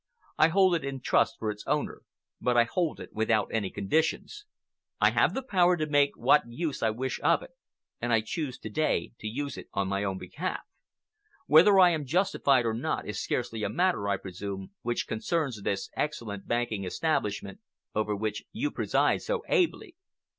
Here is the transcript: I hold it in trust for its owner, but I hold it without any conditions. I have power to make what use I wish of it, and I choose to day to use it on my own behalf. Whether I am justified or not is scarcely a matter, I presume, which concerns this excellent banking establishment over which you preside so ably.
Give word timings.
I 0.39 0.47
hold 0.47 0.73
it 0.73 0.83
in 0.83 0.99
trust 0.99 1.35
for 1.37 1.51
its 1.51 1.63
owner, 1.67 2.01
but 2.41 2.57
I 2.57 2.63
hold 2.63 2.99
it 2.99 3.13
without 3.13 3.51
any 3.53 3.69
conditions. 3.69 4.45
I 4.99 5.11
have 5.11 5.37
power 5.47 5.77
to 5.77 5.85
make 5.85 6.17
what 6.17 6.41
use 6.47 6.81
I 6.81 6.89
wish 6.89 7.19
of 7.21 7.43
it, 7.43 7.51
and 8.01 8.11
I 8.11 8.21
choose 8.21 8.57
to 8.57 8.69
day 8.71 9.11
to 9.19 9.27
use 9.27 9.59
it 9.59 9.67
on 9.75 9.87
my 9.89 10.03
own 10.03 10.17
behalf. 10.17 10.61
Whether 11.45 11.79
I 11.79 11.91
am 11.91 12.05
justified 12.07 12.65
or 12.65 12.73
not 12.73 13.05
is 13.07 13.21
scarcely 13.21 13.61
a 13.61 13.69
matter, 13.69 14.09
I 14.09 14.17
presume, 14.17 14.71
which 14.81 15.05
concerns 15.07 15.61
this 15.61 15.91
excellent 15.95 16.47
banking 16.47 16.83
establishment 16.83 17.59
over 17.93 18.15
which 18.15 18.45
you 18.51 18.71
preside 18.71 19.21
so 19.21 19.43
ably. 19.49 19.95